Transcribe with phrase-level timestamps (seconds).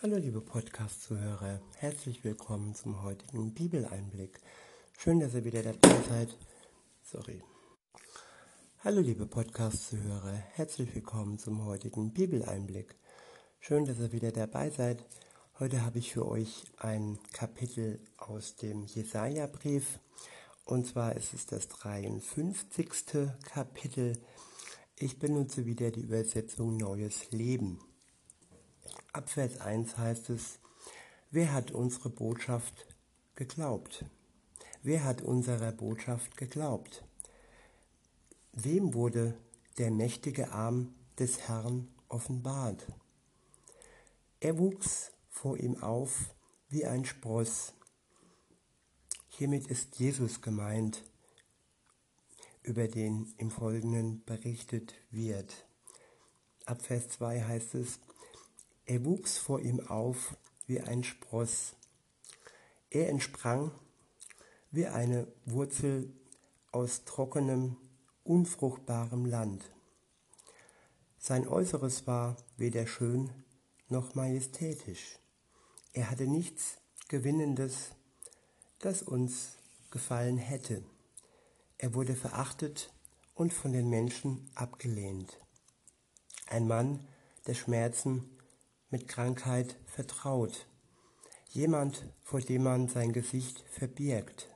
[0.00, 4.38] Hallo liebe Podcast-Zuhörer, herzlich willkommen zum heutigen Bibeleinblick.
[4.96, 6.38] Schön, dass ihr wieder dabei seid.
[7.02, 7.42] Sorry.
[8.84, 12.94] Hallo liebe Podcast-Zuhörer, herzlich willkommen zum heutigen Bibeleinblick.
[13.58, 15.04] Schön, dass ihr wieder dabei seid.
[15.58, 19.98] Heute habe ich für euch ein Kapitel aus dem Jesaja-Brief.
[20.64, 22.88] Und zwar ist es das 53.
[23.42, 24.16] Kapitel.
[24.94, 27.80] Ich benutze wieder die Übersetzung Neues Leben.
[29.12, 30.58] Ab Vers 1 heißt es,
[31.30, 32.86] wer hat unsere Botschaft
[33.36, 34.04] geglaubt?
[34.82, 37.04] Wer hat unserer Botschaft geglaubt?
[38.52, 39.34] Wem wurde
[39.78, 42.86] der mächtige Arm des Herrn offenbart?
[44.40, 46.34] Er wuchs vor ihm auf
[46.68, 47.72] wie ein Spross.
[49.28, 51.02] Hiermit ist Jesus gemeint,
[52.62, 55.66] über den im Folgenden berichtet wird.
[56.66, 58.00] Ab Vers 2 heißt es,
[58.88, 61.76] er wuchs vor ihm auf wie ein Spross.
[62.88, 63.70] Er entsprang
[64.70, 66.10] wie eine Wurzel
[66.72, 67.76] aus trockenem,
[68.24, 69.62] unfruchtbarem Land.
[71.18, 73.30] Sein Äußeres war weder schön
[73.90, 75.18] noch majestätisch.
[75.92, 76.78] Er hatte nichts
[77.08, 77.90] Gewinnendes,
[78.78, 79.58] das uns
[79.90, 80.82] gefallen hätte.
[81.76, 82.90] Er wurde verachtet
[83.34, 85.38] und von den Menschen abgelehnt.
[86.46, 87.06] Ein Mann
[87.46, 88.37] der Schmerzen
[88.90, 90.66] mit Krankheit vertraut.
[91.50, 94.48] Jemand, vor dem man sein Gesicht verbirgt.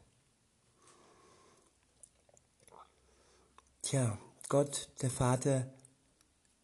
[3.82, 5.72] Tja, Gott, der Vater,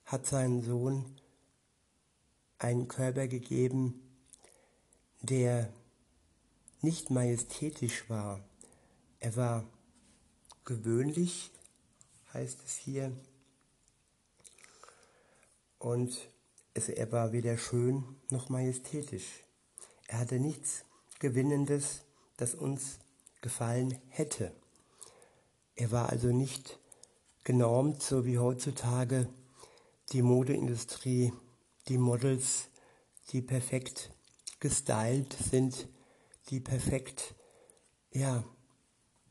[0.04, 1.20] hat seinen Sohn
[2.58, 4.02] einen Körper gegeben,
[5.20, 5.72] der
[6.80, 8.40] nicht majestätisch war.
[9.20, 9.64] Er war
[10.64, 11.50] gewöhnlich,
[12.32, 13.12] heißt es hier,
[15.78, 16.28] und
[16.78, 19.44] es, er war weder schön noch majestätisch.
[20.06, 20.84] Er hatte nichts
[21.18, 22.04] Gewinnendes,
[22.36, 22.98] das uns
[23.42, 24.52] gefallen hätte.
[25.74, 26.78] Er war also nicht
[27.44, 29.28] genormt, so wie heutzutage
[30.12, 31.32] die Modeindustrie,
[31.88, 32.68] die Models,
[33.30, 34.10] die perfekt
[34.60, 35.88] gestylt sind,
[36.50, 37.34] die perfekt,
[38.12, 38.44] ja,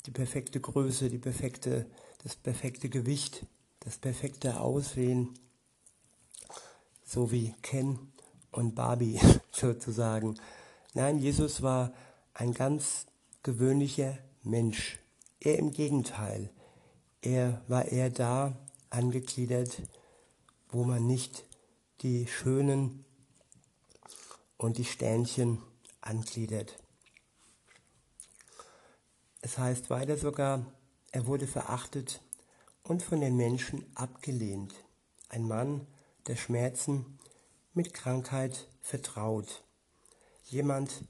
[0.05, 1.89] die perfekte Größe, die perfekte,
[2.23, 3.45] das perfekte Gewicht,
[3.79, 5.33] das perfekte Aussehen
[7.07, 7.97] so wie Ken
[8.51, 9.19] und Barbie
[9.51, 10.35] sozusagen.
[10.93, 11.93] Nein, Jesus war
[12.33, 13.05] ein ganz
[13.43, 14.99] gewöhnlicher Mensch.
[15.39, 16.49] Er im Gegenteil.
[17.21, 18.57] Er war eher da
[18.89, 19.81] angegliedert,
[20.69, 21.45] wo man nicht
[22.01, 23.05] die schönen
[24.57, 25.61] und die Sternchen
[26.01, 26.77] angliedert.
[29.41, 30.65] Es heißt weiter sogar,
[31.11, 32.21] er wurde verachtet
[32.83, 34.73] und von den Menschen abgelehnt.
[35.29, 35.87] Ein Mann,
[36.27, 37.19] der Schmerzen
[37.73, 39.63] mit Krankheit vertraut.
[40.45, 41.03] Jemand,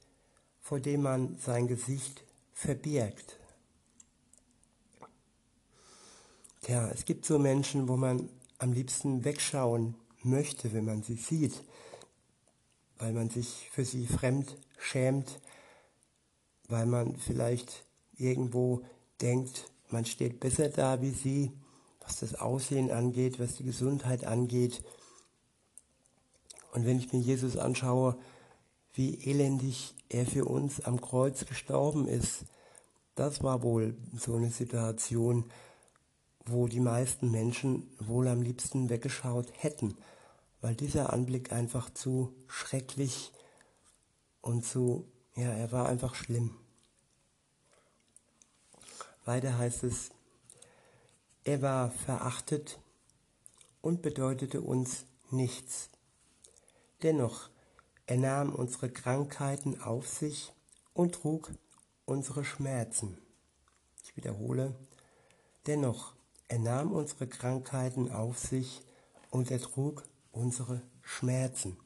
[0.60, 2.24] vor dem man sein Gesicht
[2.54, 3.40] verbirgt.
[6.68, 11.64] Ja, es gibt so Menschen, wo man am liebsten wegschauen möchte, wenn man sie sieht,
[12.98, 15.40] weil man sich für sie fremd schämt,
[16.68, 17.86] weil man vielleicht
[18.18, 18.84] irgendwo
[19.22, 21.52] denkt, man steht besser da wie sie,
[22.02, 24.84] was das Aussehen angeht, was die Gesundheit angeht.
[26.78, 28.16] Und wenn ich mir Jesus anschaue,
[28.94, 32.46] wie elendig er für uns am Kreuz gestorben ist,
[33.16, 35.46] das war wohl so eine Situation,
[36.46, 39.98] wo die meisten Menschen wohl am liebsten weggeschaut hätten,
[40.62, 43.32] weil dieser Anblick einfach zu schrecklich
[44.42, 46.58] und zu, ja, er war einfach schlimm.
[49.26, 50.12] Weiter heißt es,
[51.44, 52.80] er war verachtet
[53.82, 55.90] und bedeutete uns nichts.
[57.04, 57.50] Dennoch,
[58.08, 60.52] er nahm unsere Krankheiten auf sich
[60.94, 61.52] und trug
[62.06, 63.18] unsere Schmerzen.
[64.04, 64.74] Ich wiederhole,
[65.68, 66.16] dennoch,
[66.48, 68.82] er nahm unsere Krankheiten auf sich
[69.30, 71.78] und er trug unsere Schmerzen.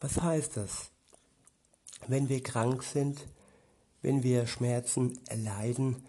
[0.00, 0.90] Was heißt das?
[2.06, 3.26] Wenn wir krank sind,
[4.02, 6.04] wenn wir Schmerzen erleiden,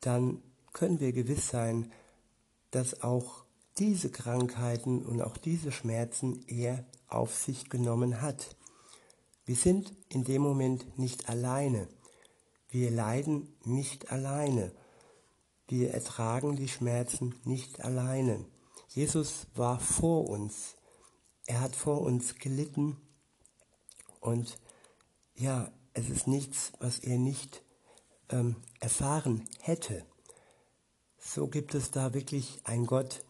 [0.00, 0.42] dann
[0.72, 1.92] können wir gewiss sein,
[2.72, 3.45] dass auch
[3.78, 8.56] diese Krankheiten und auch diese Schmerzen er auf sich genommen hat.
[9.44, 11.88] Wir sind in dem Moment nicht alleine.
[12.68, 14.72] Wir leiden nicht alleine.
[15.68, 18.44] Wir ertragen die Schmerzen nicht alleine.
[18.88, 20.76] Jesus war vor uns.
[21.46, 22.96] Er hat vor uns gelitten.
[24.20, 24.58] Und
[25.34, 27.62] ja, es ist nichts, was er nicht
[28.30, 30.04] ähm, erfahren hätte.
[31.18, 33.24] So gibt es da wirklich einen Gott,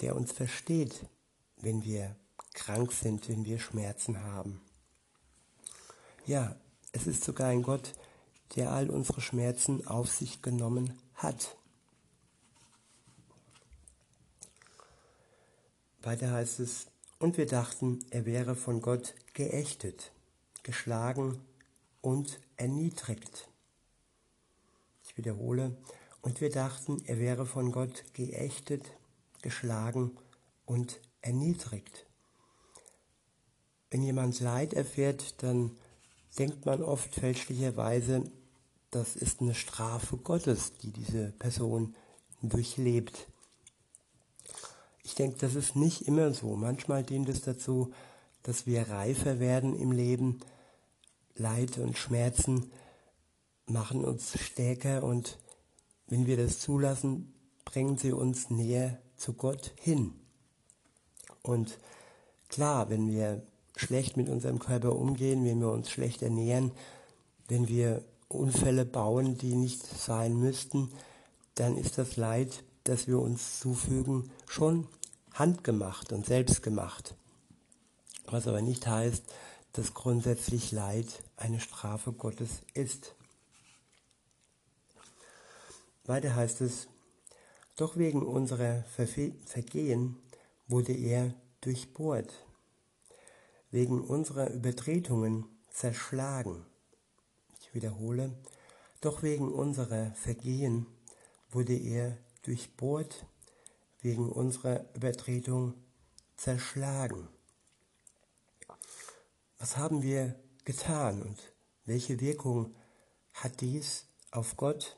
[0.00, 1.06] der uns versteht,
[1.56, 2.16] wenn wir
[2.54, 4.60] krank sind, wenn wir Schmerzen haben.
[6.26, 6.56] Ja,
[6.92, 7.92] es ist sogar ein Gott,
[8.56, 11.56] der all unsere Schmerzen auf sich genommen hat.
[16.02, 16.86] Weiter heißt es,
[17.18, 20.12] und wir dachten, er wäre von Gott geächtet,
[20.62, 21.40] geschlagen
[22.00, 23.48] und erniedrigt.
[25.04, 25.76] Ich wiederhole,
[26.20, 28.84] und wir dachten, er wäre von Gott geächtet,
[29.46, 30.10] geschlagen
[30.64, 32.04] und erniedrigt.
[33.90, 35.70] Wenn jemand Leid erfährt, dann
[36.36, 38.24] denkt man oft fälschlicherweise,
[38.90, 41.94] das ist eine Strafe Gottes, die diese Person
[42.42, 43.28] durchlebt.
[45.04, 46.56] Ich denke, das ist nicht immer so.
[46.56, 47.92] Manchmal dient es dazu,
[48.42, 50.40] dass wir reifer werden im Leben.
[51.36, 52.72] Leid und Schmerzen
[53.66, 55.38] machen uns stärker und
[56.08, 57.32] wenn wir das zulassen,
[57.64, 60.12] bringen sie uns näher zu Gott hin.
[61.42, 61.78] Und
[62.48, 63.42] klar, wenn wir
[63.76, 66.72] schlecht mit unserem Körper umgehen, wenn wir uns schlecht ernähren,
[67.48, 70.90] wenn wir Unfälle bauen, die nicht sein müssten,
[71.54, 74.88] dann ist das Leid, das wir uns zufügen, schon
[75.32, 77.14] handgemacht und selbstgemacht.
[78.26, 79.24] Was aber nicht heißt,
[79.72, 83.14] dass grundsätzlich Leid eine Strafe Gottes ist.
[86.04, 86.88] Weiter heißt es,
[87.76, 90.16] doch wegen unserer Vergehen
[90.66, 92.32] wurde er durchbohrt,
[93.70, 96.64] wegen unserer Übertretungen zerschlagen.
[97.60, 98.32] Ich wiederhole,
[99.00, 100.86] doch wegen unserer Vergehen
[101.50, 103.26] wurde er durchbohrt,
[104.00, 105.74] wegen unserer Übertretung
[106.36, 107.28] zerschlagen.
[109.58, 111.52] Was haben wir getan und
[111.84, 112.74] welche Wirkung
[113.34, 114.96] hat dies auf Gott,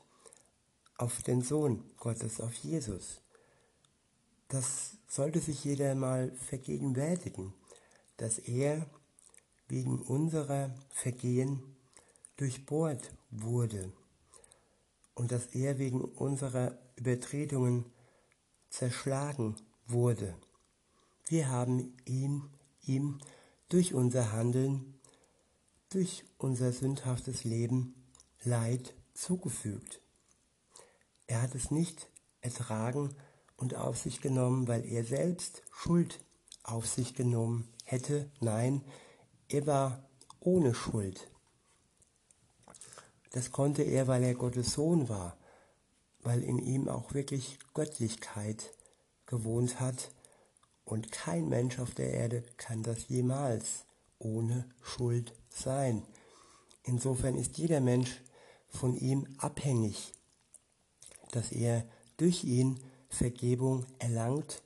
[0.99, 3.21] auf den Sohn Gottes, auf Jesus?
[4.49, 7.53] Das sollte sich jeder mal vergegenwärtigen,
[8.17, 8.85] dass er
[9.69, 11.63] wegen unserer Vergehen
[12.35, 13.91] durchbohrt wurde
[15.15, 17.85] und dass er wegen unserer Übertretungen
[18.69, 19.55] zerschlagen
[19.87, 20.35] wurde.
[21.27, 22.49] Wir haben ihm,
[22.85, 23.19] ihm
[23.69, 24.99] durch unser Handeln,
[25.89, 27.93] durch unser sündhaftes Leben
[28.43, 30.01] Leid zugefügt.
[31.29, 32.09] Er hat es nicht
[32.41, 33.15] ertragen
[33.55, 36.19] und auf sich genommen, weil er selbst Schuld
[36.63, 38.29] auf sich genommen hätte.
[38.39, 38.83] Nein,
[39.47, 40.09] er war
[40.39, 41.29] ohne Schuld.
[43.31, 45.39] Das konnte er, weil er Gottes Sohn war
[46.21, 48.73] weil in ihm auch wirklich Göttlichkeit
[49.25, 50.11] gewohnt hat
[50.83, 53.85] und kein Mensch auf der Erde kann das jemals
[54.17, 56.03] ohne Schuld sein.
[56.83, 58.21] Insofern ist jeder Mensch
[58.69, 60.13] von ihm abhängig,
[61.31, 61.85] dass er
[62.17, 62.79] durch ihn
[63.09, 64.61] Vergebung erlangt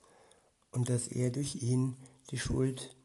[0.71, 1.95] und dass er durch ihn
[2.31, 2.95] die Schuld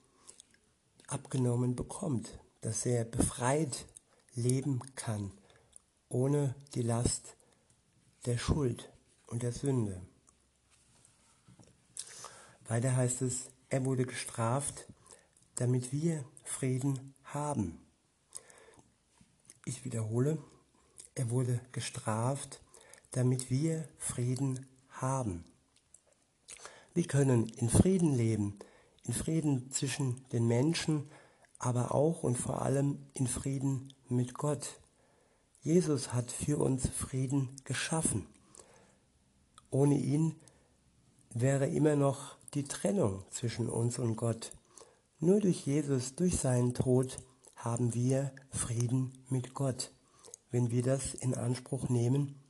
[1.07, 3.87] abgenommen bekommt, dass er befreit
[4.35, 5.33] leben kann,
[6.09, 7.37] ohne die Last
[8.27, 8.91] der Schuld
[9.27, 10.01] und der Sünde.
[12.67, 14.87] Weiter heißt es, er wurde gestraft,
[15.55, 17.79] damit wir Frieden haben.
[19.65, 20.39] Ich wiederhole,
[21.15, 22.61] er wurde gestraft,
[23.13, 25.45] damit wir Frieden haben.
[26.95, 28.59] Wir können in Frieden leben,
[29.05, 31.09] in Frieden zwischen den Menschen,
[31.59, 34.81] aber auch und vor allem in Frieden mit Gott.
[35.61, 38.27] Jesus hat für uns Frieden geschaffen.
[39.71, 40.35] Ohne ihn
[41.31, 44.53] wäre immer noch die Trennung zwischen uns und Gott.
[45.21, 47.19] Nur durch Jesus, durch seinen Tod,
[47.57, 49.93] haben wir Frieden mit Gott,
[50.51, 52.41] wenn wir das in Anspruch nehmen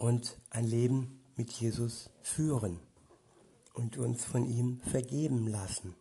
[0.00, 2.80] und ein Leben mit Jesus führen
[3.74, 5.94] und uns von ihm vergeben lassen.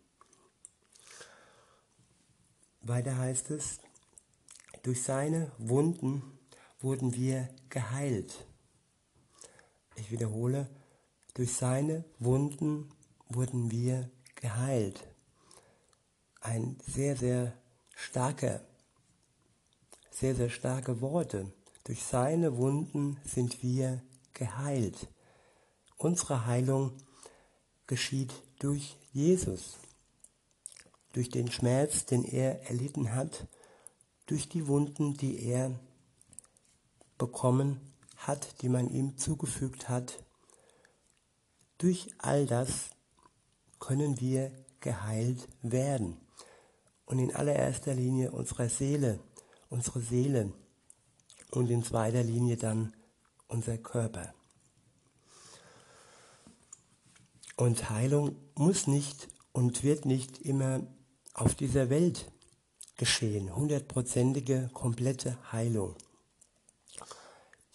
[2.81, 3.81] Weiter heißt es,
[4.83, 6.23] durch seine Wunden
[6.79, 8.47] wurden wir geheilt.
[9.97, 10.69] Ich wiederhole,
[11.33, 12.89] durch seine Wunden
[13.27, 15.05] wurden wir geheilt.
[16.39, 17.53] Ein sehr, sehr
[17.95, 18.61] starker,
[20.09, 21.51] sehr, sehr starke Worte.
[21.89, 24.03] Durch seine Wunden sind wir
[24.35, 25.07] geheilt.
[25.97, 26.91] Unsere Heilung
[27.87, 29.79] geschieht durch Jesus,
[31.13, 33.47] durch den Schmerz, den er erlitten hat
[34.27, 35.79] durch die Wunden, die er
[37.17, 37.79] bekommen
[38.17, 40.23] hat, die man ihm zugefügt hat.
[41.79, 42.91] Durch all das
[43.79, 46.17] können wir geheilt werden.
[47.07, 49.19] Und in allererster Linie unsere Seele,
[49.69, 50.53] unsere Seele
[51.51, 52.93] und in zweiter Linie dann
[53.47, 54.33] unser Körper.
[57.55, 60.81] Und Heilung muss nicht und wird nicht immer
[61.33, 62.31] auf dieser Welt
[62.97, 63.55] geschehen.
[63.55, 65.95] Hundertprozentige, komplette Heilung.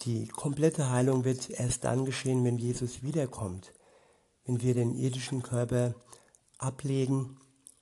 [0.03, 3.73] Die komplette Heilung wird erst dann geschehen, wenn Jesus wiederkommt,
[4.45, 5.95] wenn wir den irdischen Körper
[6.59, 7.39] ablegen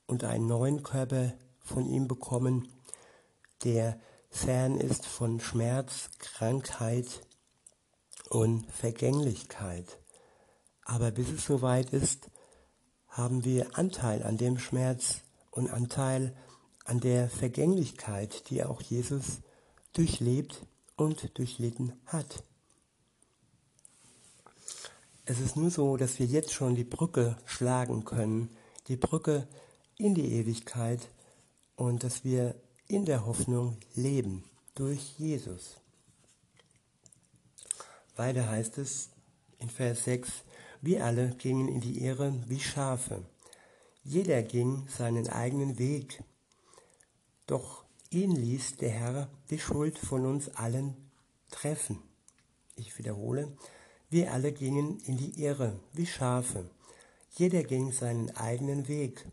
[0.06, 2.68] und einen neuen Körper von ihm bekommen,
[3.64, 4.00] der
[4.32, 7.06] fern ist von Schmerz, Krankheit
[8.30, 9.98] und Vergänglichkeit.
[10.84, 12.30] Aber bis es soweit ist,
[13.06, 15.20] haben wir Anteil an dem Schmerz
[15.50, 16.34] und Anteil
[16.84, 19.42] an der Vergänglichkeit, die auch Jesus
[19.92, 22.42] durchlebt und durchlitten hat.
[25.24, 28.48] Es ist nur so, dass wir jetzt schon die Brücke schlagen können,
[28.88, 29.46] die Brücke
[29.96, 31.00] in die Ewigkeit
[31.76, 32.56] und dass wir
[32.92, 34.44] in der Hoffnung leben
[34.74, 35.80] durch Jesus.
[38.16, 39.08] Weiter heißt es
[39.58, 40.30] in Vers 6,
[40.82, 43.24] wir alle gingen in die Irre wie Schafe.
[44.04, 46.22] Jeder ging seinen eigenen Weg.
[47.46, 50.94] Doch ihn ließ der Herr die Schuld von uns allen
[51.50, 51.98] treffen.
[52.76, 53.56] Ich wiederhole,
[54.10, 56.68] wir alle gingen in die Irre wie Schafe.
[57.30, 59.24] Jeder ging seinen eigenen Weg.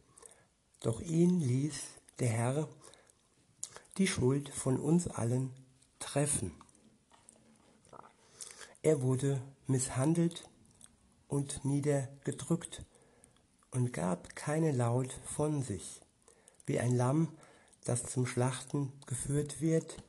[0.79, 1.75] Doch ihn ließ
[2.19, 2.69] der Herr
[3.99, 5.51] die Schuld von uns allen
[5.99, 6.53] treffen.
[8.81, 10.49] Er wurde misshandelt
[11.27, 12.85] und niedergedrückt
[13.71, 15.99] und gab keine Laut von sich,
[16.65, 17.27] wie ein Lamm,
[17.83, 20.01] das zum Schlachten geführt wird,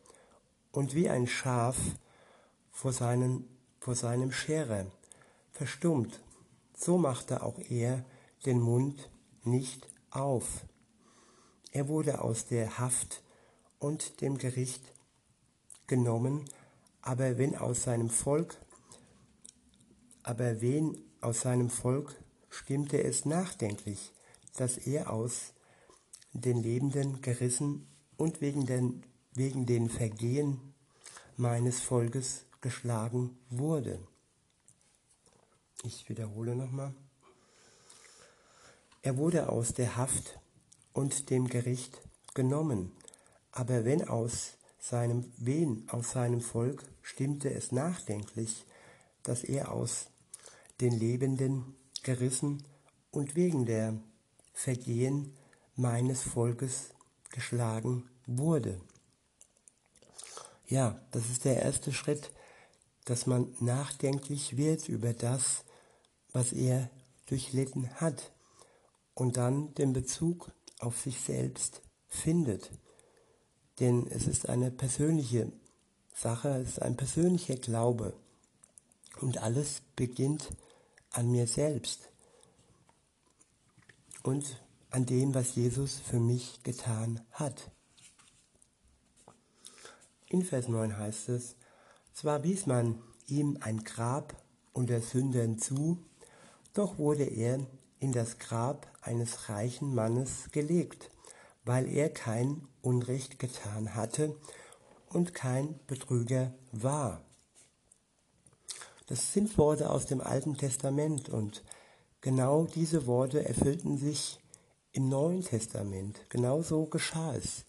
[0.73, 1.77] und wie ein Schaf
[2.71, 3.49] vor, seinen,
[3.81, 4.87] vor seinem Scherer
[5.51, 6.21] verstummt,
[6.77, 8.05] so machte auch er
[8.47, 9.11] den Mund
[9.43, 10.65] nicht auf.
[11.73, 13.25] Er wurde aus der Haft
[13.81, 14.83] und dem Gericht
[15.89, 16.45] genommen,
[17.03, 18.57] aber wenn aus seinem Volk,
[20.23, 22.15] aber wen aus seinem Volk
[22.51, 24.13] stimmte es nachdenklich,
[24.57, 25.53] dass er aus
[26.33, 29.03] den Lebenden gerissen und wegen den,
[29.35, 30.75] wegen den Vergehen
[31.37, 33.99] meines Volkes geschlagen wurde.
[35.83, 36.95] Ich wiederhole nochmal.
[39.03, 40.39] Er wurde aus der Haft
[40.93, 42.03] und dem Gericht
[42.35, 42.93] genommen,
[43.53, 48.65] aber wenn aus seinem wen aus seinem Volk stimmte es nachdenklich,
[49.23, 50.07] dass er aus
[50.81, 52.65] den Lebenden gerissen
[53.11, 53.95] und wegen der
[54.53, 55.37] Vergehen
[55.77, 56.91] meines Volkes
[57.31, 58.81] geschlagen wurde.
[60.67, 62.31] Ja, das ist der erste Schritt,
[63.05, 65.65] dass man nachdenklich wird über das,
[66.33, 66.91] was er
[67.27, 68.33] durchlitten hat
[69.15, 72.71] und dann den Bezug auf sich selbst findet.
[73.81, 75.51] Denn es ist eine persönliche
[76.15, 78.15] Sache, es ist ein persönlicher Glaube.
[79.21, 80.51] Und alles beginnt
[81.11, 82.11] an mir selbst
[84.23, 84.61] und
[84.91, 87.71] an dem, was Jesus für mich getan hat.
[90.29, 91.57] In Vers 9 heißt es,
[92.13, 94.37] zwar wies man ihm ein Grab
[94.73, 96.05] unter Sündern zu,
[96.73, 97.67] doch wurde er
[97.99, 101.11] in das Grab eines reichen Mannes gelegt,
[101.65, 104.37] weil er kein Unrecht getan hatte
[105.09, 107.23] und kein Betrüger war.
[109.07, 111.65] Das sind Worte aus dem Alten Testament und
[112.21, 114.39] genau diese Worte erfüllten sich
[114.93, 116.25] im Neuen Testament.
[116.29, 117.65] Genauso geschah es.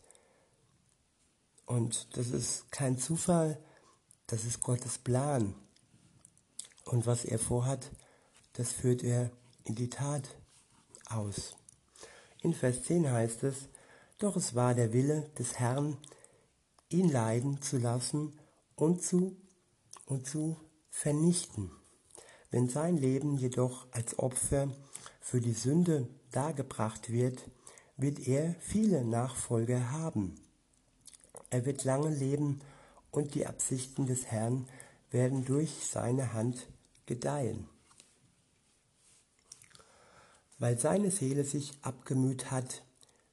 [1.66, 3.58] Und das ist kein Zufall,
[4.28, 5.56] das ist Gottes Plan.
[6.86, 7.92] Und was er vorhat,
[8.54, 9.32] das führt er
[9.64, 10.28] in die Tat
[11.08, 11.56] aus.
[12.42, 13.70] In Vers 10 heißt es,
[14.22, 15.98] doch es war der Wille des Herrn,
[16.90, 18.38] ihn leiden zu lassen
[18.76, 19.36] und zu,
[20.06, 20.58] und zu
[20.90, 21.72] vernichten.
[22.52, 24.70] Wenn sein Leben jedoch als Opfer
[25.22, 27.50] für die Sünde dargebracht wird,
[27.98, 30.36] wird er viele Nachfolger haben.
[31.50, 32.60] Er wird lange leben
[33.10, 34.68] und die Absichten des Herrn
[35.10, 36.68] werden durch seine Hand
[37.06, 37.68] gedeihen.
[40.60, 42.84] Weil seine Seele sich abgemüht hat,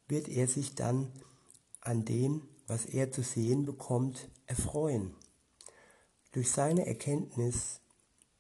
[0.09, 1.13] wird er sich dann
[1.81, 5.15] an dem, was er zu sehen bekommt, erfreuen.
[6.33, 7.81] Durch seine Erkenntnis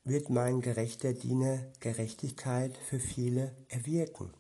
[0.05, 4.31] wird mein gerechter Diener Gerechtigkeit für viele erwirken,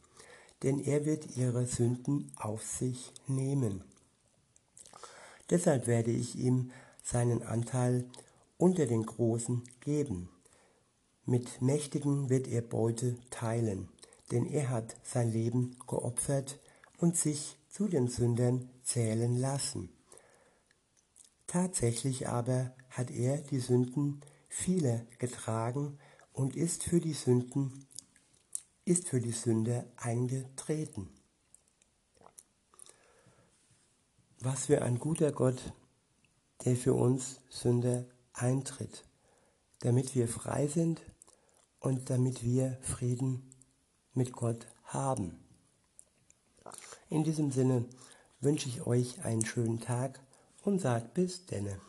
[0.62, 3.84] denn er wird ihre Sünden auf sich nehmen.
[5.50, 6.70] Deshalb werde ich ihm
[7.02, 8.04] seinen Anteil
[8.58, 10.28] unter den Großen geben.
[11.24, 13.88] Mit Mächtigen wird er Beute teilen,
[14.30, 16.58] denn er hat sein Leben geopfert
[16.98, 19.88] und sich zu den Sündern zählen lassen.
[21.46, 25.98] Tatsächlich aber hat er die Sünden vieler getragen
[26.32, 27.88] und ist für die Sünden
[28.88, 31.10] ist für die Sünde eingetreten.
[34.40, 35.74] Was für ein guter Gott,
[36.64, 39.04] der für uns Sünde eintritt,
[39.80, 41.02] damit wir frei sind
[41.80, 43.50] und damit wir Frieden
[44.14, 45.47] mit Gott haben.
[47.10, 47.84] In diesem Sinne
[48.40, 50.20] wünsche ich euch einen schönen Tag
[50.62, 51.80] und sagt bis denne.